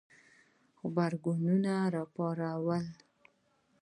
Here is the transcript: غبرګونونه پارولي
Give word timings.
غبرګونونه 0.79 1.73
پارولي 2.15 2.81